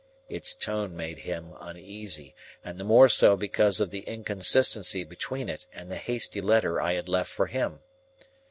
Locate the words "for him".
7.29-7.81